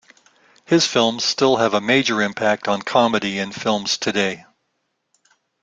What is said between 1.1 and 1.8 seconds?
still have a